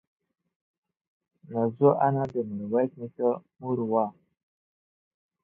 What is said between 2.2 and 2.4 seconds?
د